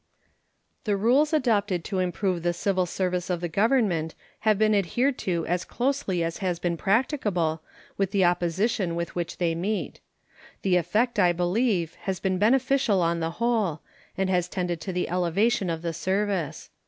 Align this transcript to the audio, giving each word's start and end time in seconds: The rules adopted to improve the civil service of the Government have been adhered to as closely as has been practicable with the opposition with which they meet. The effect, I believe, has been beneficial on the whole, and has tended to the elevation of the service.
The 0.85 0.97
rules 0.97 1.31
adopted 1.31 1.83
to 1.83 1.99
improve 1.99 2.41
the 2.41 2.53
civil 2.53 2.87
service 2.87 3.29
of 3.29 3.39
the 3.39 3.47
Government 3.47 4.15
have 4.39 4.57
been 4.57 4.73
adhered 4.73 5.15
to 5.19 5.45
as 5.45 5.63
closely 5.63 6.23
as 6.23 6.39
has 6.39 6.57
been 6.57 6.75
practicable 6.75 7.61
with 7.99 8.09
the 8.09 8.25
opposition 8.25 8.95
with 8.95 9.13
which 9.13 9.37
they 9.37 9.53
meet. 9.53 9.99
The 10.63 10.75
effect, 10.75 11.19
I 11.19 11.33
believe, 11.33 11.93
has 12.07 12.19
been 12.19 12.39
beneficial 12.39 12.99
on 13.03 13.19
the 13.19 13.29
whole, 13.37 13.81
and 14.17 14.27
has 14.27 14.49
tended 14.49 14.81
to 14.81 14.91
the 14.91 15.07
elevation 15.07 15.69
of 15.69 15.83
the 15.83 15.93
service. 15.93 16.71